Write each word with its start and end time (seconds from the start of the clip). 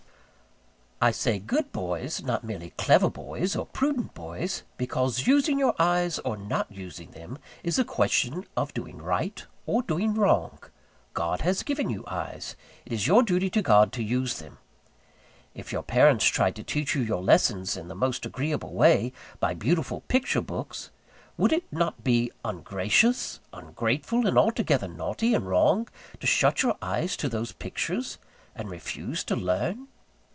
I 1.03 1.09
say 1.09 1.39
"good 1.39 1.71
boys;" 1.71 2.21
not 2.21 2.43
merely 2.43 2.75
clever 2.77 3.09
boys, 3.09 3.55
or 3.55 3.65
prudent 3.65 4.13
boys: 4.13 4.61
because 4.77 5.25
using 5.25 5.57
your 5.57 5.73
eyes, 5.79 6.19
or 6.19 6.37
not 6.37 6.71
using 6.71 7.09
them, 7.09 7.39
is 7.63 7.79
a 7.79 7.83
question 7.83 8.45
of 8.55 8.75
doing 8.75 8.99
Right 9.01 9.43
or 9.65 9.81
doing 9.81 10.13
Wrong. 10.13 10.59
God 11.15 11.41
has 11.41 11.63
given 11.63 11.89
you 11.89 12.03
eyes; 12.05 12.55
it 12.85 12.93
is 12.93 13.07
your 13.07 13.23
duty 13.23 13.49
to 13.49 13.63
God 13.63 13.91
to 13.93 14.03
use 14.03 14.37
them. 14.37 14.59
If 15.55 15.71
your 15.71 15.81
parents 15.81 16.27
tried 16.27 16.55
to 16.57 16.63
teach 16.63 16.93
you 16.93 17.01
your 17.01 17.23
lessons 17.23 17.75
in 17.75 17.87
the 17.87 17.95
most 17.95 18.23
agreeable 18.27 18.75
way, 18.75 19.11
by 19.39 19.55
beautiful 19.55 20.01
picture 20.01 20.39
books, 20.39 20.91
would 21.35 21.51
it 21.51 21.63
not 21.73 22.03
be 22.03 22.31
ungracious, 22.45 23.39
ungrateful, 23.51 24.27
and 24.27 24.37
altogether 24.37 24.87
naughty 24.87 25.33
and 25.33 25.47
wrong, 25.47 25.87
to 26.19 26.27
shut 26.27 26.61
your 26.61 26.77
eyes 26.79 27.17
to 27.17 27.27
those 27.27 27.53
pictures, 27.53 28.19
and 28.55 28.69
refuse 28.69 29.23
to 29.23 29.35
learn? 29.35 29.87